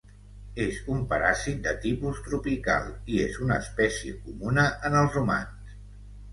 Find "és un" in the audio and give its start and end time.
0.63-1.03